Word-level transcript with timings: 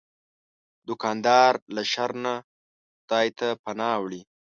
دوکاندار 0.87 1.53
له 1.75 1.81
شر 1.91 2.11
نه 2.23 2.33
خدای 3.01 3.27
ته 3.37 3.47
پناه 3.63 3.95
وړي. 4.01 4.21